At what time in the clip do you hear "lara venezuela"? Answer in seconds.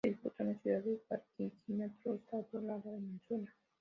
2.59-3.53